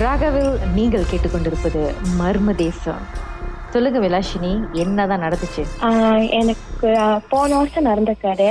[0.00, 1.80] ராகவில் நீங்கள் கேட்டுக்கொண்டிருப்பது
[2.20, 3.02] மர்ம தேசம்
[3.72, 5.62] சொல்லுங்க விலாஷினி என்னதான் நடந்துச்சு?
[6.28, 6.88] எனக்கு
[7.28, 8.50] போன வருஷம் நடந்த கதை.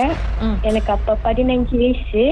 [0.62, 2.24] எனக்கு அப்ப பதினஞ்சு வயசு.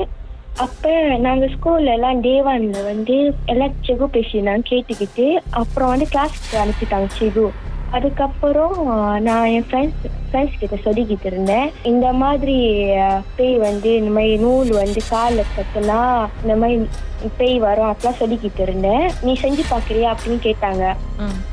[0.65, 0.93] அப்ப
[1.25, 5.27] நாங்க ஸ்கூல்ல எல்லாம் டே ஒன்ல வந்து எல்லாம் செகு பேசினாங்க கேட்டுக்கிட்டு.
[5.61, 7.45] அப்புறம் வந்து கிளாஸ்க்கு அனுப்பிட்டாங்க செகு.
[7.91, 8.77] அதுக்கப்புறம்
[9.19, 11.71] நான் என் ஃப்ரெண்ட்ஸ் ஃப்ரெண்ட்ஸ் கிட்ட சொல்லிக்கிட்டு இருந்தேன்.
[11.83, 12.57] இந்த மாதிரி
[13.35, 15.99] பேய் வந்து இந்த மாதிரி நூல் வந்து காலில் கட்டுனா
[16.41, 16.87] இந்த மாதிரி
[17.37, 19.09] பேய் வரும் அப்படிலாம் சொல்லிக்கிட்டு இருந்தேன்.
[19.21, 20.83] நீ செஞ்சு பாக்குறியா அப்படின்னு கேட்டாங்க.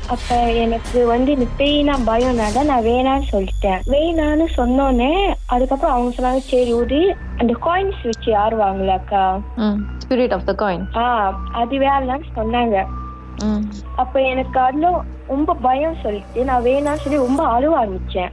[0.07, 3.81] அப்ப எனக்கு வந்து இந்த பேய்னா பயம்னால நான் வேணான்னு சொல்லிட்டேன்.
[3.87, 5.11] வேணான்னு சொன்னோன்னே
[5.45, 6.99] அதுக்கப்புறம் அவங்க சொன்னாங்க சரி ஒரு
[7.37, 9.25] அந்த காயின்ஸ் வச்சு ஆடுவாங்களே அக்கா?
[9.55, 9.77] ம்.
[10.07, 12.77] ஸ்பிரிட் ஆஃப் த காயின் ஆஹ் அது வேணான்னு சொன்னாங்க.
[14.01, 14.89] அப்ப எனக்கு அதுல
[15.27, 18.31] ரொம்ப பயம் சொல்லிட்டு நான் வேணான்னு சொல்லி ரொம்ப அழுவ ஆரம்பிச்சேன்.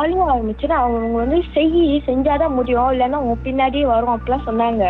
[0.00, 1.78] அழுவ ஆரம்பிச்சுன்னா அவங்க வந்து செய்
[2.08, 2.90] செஞ்சாதான் முடியும்.
[2.94, 4.84] இல்லைன்னா உங்க பின்னாடியே வரும் அப்படிலாம் சொன்னாங்க.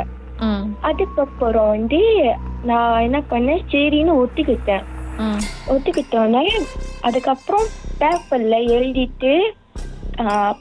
[0.88, 2.00] அதுக்கப்புறம் வந்து
[2.70, 4.84] நான் என்ன பண்ணேன் சரின்னு ஒத்துக்கிட்டேன்.
[5.72, 6.44] ஒத்துக்கிட்டோன்னே
[7.08, 7.66] அதுக்கப்புறம்
[8.02, 9.32] பேப்பர்ல எழுதிட்டு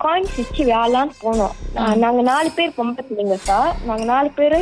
[0.04, 1.56] காயின்ஸ் வச்சு வேளான்னு போனோம்.
[2.04, 4.60] நாங்க நாலு பேர் பிள்ளைங்க சார் நாங்க நாலு பேர்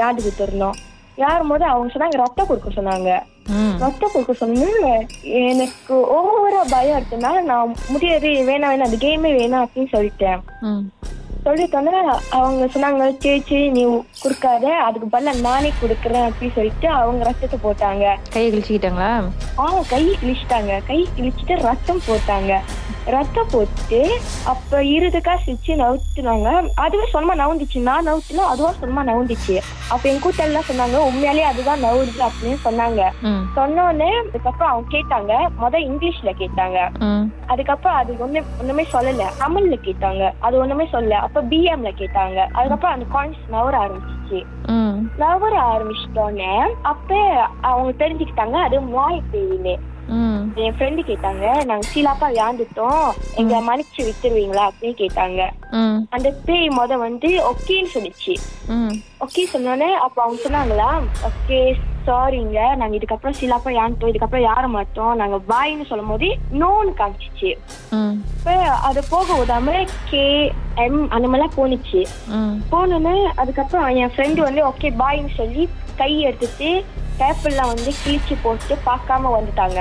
[0.00, 0.76] யாருக்கிட்டு இருந்தோம்
[1.18, 3.10] யாரும் போது அவங்க சொன்னாங்க ரத்தம் கொடுக்க சொன்னாங்க.
[3.50, 3.74] ம்.
[3.78, 4.90] ரத்தம் கொடுக்க சொன்னா
[5.42, 10.42] எனக்கு ஓவரா பயம் எடுத்தனால நான் முடியாது வேணாம் வேணாம் அந்த கேமே வேணாம் அப்படின்னு சொல்லிட்டேன்.
[11.44, 11.98] சொல்லிட்டோன்னே
[12.30, 13.82] அவங்க சொன்னாங்க சரி நீ
[14.22, 18.04] கொடுக்காத அதுக்கு பதிலா நானே கொடுக்குறேன் அப்படின்னு சொல்லிட்டு அவங்க ரத்தத்தை போட்டாங்க.
[18.32, 19.12] கையை கிழிச்சிக்கிட்டாங்களா?
[19.58, 22.60] ஆ கை கிழிச்சிட்டாங்க கை கிழிச்சிட்டு ரத்தம் போட்டாங்க.
[23.04, 26.70] ரத்தம் போட்டு அப்ப இருபது காசு வச்சு நவுத்துனாங்க.
[26.74, 27.78] அதுவே சொன்னமா நவுந்துச்சு.
[27.80, 29.56] நான் நவுத்துல அதுவா சொன்னமா நவுந்துச்சு.
[29.88, 33.02] அப்ப என் கூட்டெல்லாம் சொன்னாங்க உண்மையாலேயே அதுதான் நவுடுது அப்படின்னு சொன்னாங்க.
[33.56, 35.32] சொன்னோடனே அதுக்கப்புறம் அவங்க கேட்டாங்க.
[35.62, 36.78] முத இங்கிலீஷ்ல கேட்டாங்க.
[37.46, 39.26] அதுக்கப்புறம் அது ஒண்ணு ஒண்ணுமே சொல்லல.
[39.38, 40.32] தமிழ்ல கேட்டாங்க.
[40.40, 41.10] அது ஒண்ணுமே சொல்லல.
[41.10, 42.38] அப்ப பிஎம்ல கேட்டாங்க.
[42.52, 44.46] அதுக்கப்புறம் அந்த காயின்ஸ் நவர ஆரம்பிச்சிச்சு.
[45.18, 47.18] நவர ஆரம்பிச்சிட்டோன்னே அப்ப
[47.60, 49.74] அவங்க தெரிஞ்சுக்கிட்டாங்க அது மாய் பேயின்னு
[50.64, 53.06] என் ஃப்ரெண்டு கேட்டாங்க நாங்க சீலாப்பா வியாந்துட்டோம்.
[53.34, 55.40] எங்க மன்னிச்சு வித்துருவீங்களா அப்படின்னு கேட்டாங்க.
[56.10, 58.34] அந்த பேய் முத வந்து ஓகேன்னு சொல்லிச்சு.
[59.24, 60.90] ஓகே சொன்னோன்னே அப்ப அவங்க சொன்னாங்களா
[61.30, 61.58] ஓகே
[62.06, 65.14] சாரிங்க நாங்க இதுக்கப்புறம் சீலாப்பா யாந்துட்டோம் இதுக்கப்புறம் யார மாட்டோம்.
[65.16, 67.50] நாங்க பாய்ன்னு சொல்லும் போது நோன்னு காமிச்சிச்சு.
[68.32, 69.76] இப்ப அது போக விடாம
[70.10, 70.24] கே
[70.84, 72.02] எம் அந்த மாதிரிலாம் போணுச்சு.
[72.32, 72.54] ம்.
[72.70, 75.64] போனோன்னே அதுக்கப்புறம் என் ஃப்ரெண்டு வந்து ஓகே பாய்ன்னு சொல்லி
[75.96, 76.70] கை எடுத்துட்டு
[77.20, 79.78] பேப்பர்லாம் வந்து கிழிச்சு போட்டு பார்க்காம வந்துட்டாங்க.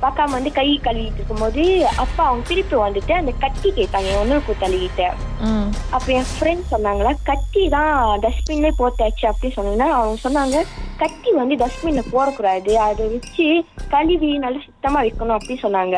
[0.00, 1.62] பார்க்காம வந்து கை கழுவிட்டு இருக்கும்போது
[1.96, 5.04] அப்பா அவங்க திருப்பி வந்துட்டு அந்த கட்டி கேட்டாங்க என் ஒன்று கூத்தாளிகிட்ட
[5.46, 5.68] ம்.
[5.90, 10.58] அப்ப என் ஃப்ரெண்ட் சொன்னாங்களா கட்டி தான் டஸ்ட்பின்ல போட்டாச்சு அப்படின்னு சொன்னீங்கன்னா அவங்க சொன்னாங்க
[11.00, 12.72] கட்டி வந்து டஸ்ட்பின்ல போடக்கூடாது.
[12.88, 13.46] அதை வச்சு
[13.94, 15.96] கழுவி நல்லா சுத்தமா வைக்கணும் அப்படின்னு சொன்னாங்க.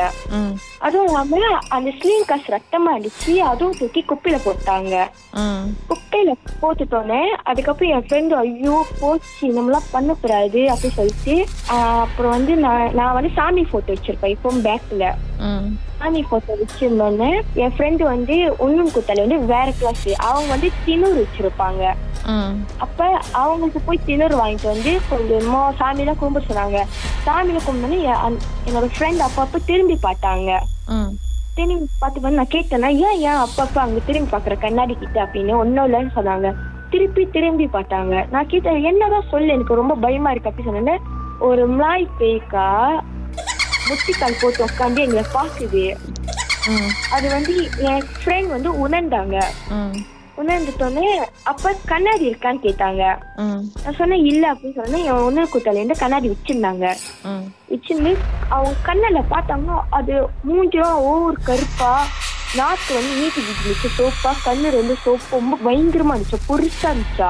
[0.85, 1.39] அதுவும் இல்லாம
[1.75, 4.95] அந்த ஸ்லீவ் காசு ரத்தமா அடிச்சு அதுவும் தூக்கி குப்பையில போட்டாங்க.
[5.89, 11.35] குப்பையில போட்டுட்டோன்னே அதுக்கப்புறம் என் ஃப்ரெண்டு ஐயோ போச்சு நம்மளாம் பண்ணக்கூடாது அப்படின்னு சொல்லிட்டு
[12.05, 15.05] அப்புறம் வந்து நான் நான் வந்து சாமி போட்டோ வச்சிருப்பேன் இப்போ பேக்ல
[15.99, 17.31] சாமி போட்டோ வச்சிருந்தோன்னே
[17.63, 21.83] என் ஃப்ரெண்டு வந்து ஒன்னும் குத்தால வந்து வேற கிளாஸ் அவங்க வந்து திணூர் வச்சிருப்பாங்க.
[22.77, 26.85] அப்ப அவங்களுக்கு போய் திணறு வாங்கிட்டு வந்து கொஞ்சமா சாமியெல்லாம் கும்பிட சொன்னாங்க.
[27.25, 27.61] சாமியில
[28.05, 30.59] அந்- என்னோட ஃப்ரெண்ட் அப்பப்ப திரும்பி பார்த்தாங்க.
[30.85, 31.09] ம்
[31.55, 35.93] திரும்பி பார்த்து வந்து நான் கேட்டேன்னா ஏன் ஏன் அப்பப்ப அங்க திரும்பி பாக்குற கண்ணாடி கிட்ட அப்படின்னு ஒன்னும்
[35.93, 36.55] இல்லைன்னு சொன்னாங்க.
[36.89, 38.27] திருப்பி திரும்பி பார்த்தாங்க.
[38.29, 41.01] நான் கேட்டேன் என்னதான் சொல்லு எனக்கு ரொம்ப பயமா இருக்கு அப்படின்னு சொன்னேன்
[41.39, 42.99] ஒரு மலாய் பேய்க்கா
[43.89, 45.97] முட்டிக்கால் போட்டு உட்காந்து எங்களை பாக்குது
[47.11, 49.43] அது வந்து என் ஃப்ரெண்ட் வந்து உணர்ந்தாங்க.
[49.69, 49.93] ம்
[50.41, 51.07] உணர்ந்துட்டோன்னே
[51.51, 53.03] அப்ப கண்ணாடி இருக்கான்னு கேட்டாங்க.
[53.83, 55.05] நான் சொன்னேன் இல்ல அப்படின்னு சொன்னேன்.
[55.09, 56.85] என் உணர் இருந்து கண்ணாடி வச்சிருந்தாங்க.
[57.71, 58.13] வச்சிருந்து
[58.55, 60.13] அவங்க கண்ணுல பார்த்தாங்க அது
[60.49, 61.91] மூஞ்சும் ஒவ்வொரு கருப்பா
[62.57, 67.29] நாக்கு வந்து நீட்டி இருந்துச்சு சோப்பா கண்ணு ரெண்டு சோப்பு ரொம்ப பயங்கரமா இருந்துச்சு பெருசா இருந்துச்சா.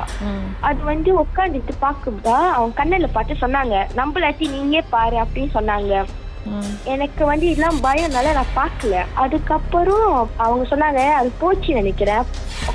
[0.68, 5.94] அது வந்து உட்காந்துட்டு பாக்குதா அவங்க கண்ணுல பார்த்து சொன்னாங்க நம்மளாட்டி நீங்க பாரு அப்படின்னு சொன்னாங்க.
[6.94, 9.02] எனக்கு வந்து இதெல்லாம் பயம்னால நான் பார்க்கல.
[9.24, 10.08] அதுக்கப்புறம்
[10.46, 12.24] அவங்க சொன்னாங்க அது போச்சு நினைக்கிறேன்.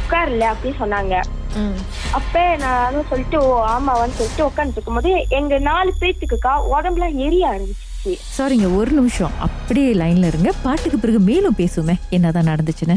[0.04, 1.22] உட்காரல அப்படின்னு சொன்னாங்க.
[1.54, 1.78] ம்.
[2.12, 8.18] அப்ப நானும் சொல்லிட்டு ஓ ஆமாவான்னு சொல்லிட்டு உட்காந்துட்டு இருக்கும்போது எங்க நாலு பேத்துக்குக்கா உடம்புலாம் எரிய ஆரம்பிச்சிச்சு.
[8.38, 9.30] சாரிங்க ஒரு நிமிஷம்.
[9.38, 10.52] அப்படியே லைன்ல இருங்க.
[10.62, 11.94] பாட்டுக்கு பிறகு மேலும் பேசுவோமே.
[12.10, 12.96] என்னதான் நடந்துச்சுன்னு.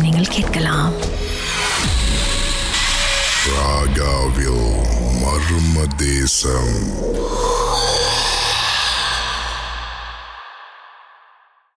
[0.00, 0.92] நீங்கள் கேட்கலாம்.
[3.46, 4.64] ராகாவில்
[5.22, 6.74] மர்ம மர்ம தேசம்.